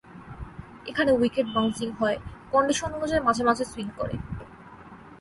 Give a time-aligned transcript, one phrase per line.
[0.89, 2.17] এখানে wicket bouncy হয়,
[2.53, 4.15] condition অনুযায়ী মাঝেমধ্যে সুইং করে।